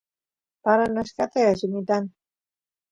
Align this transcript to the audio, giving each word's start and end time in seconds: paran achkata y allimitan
paran 0.63 0.97
achkata 1.01 1.37
y 1.43 1.47
allimitan 1.51 2.03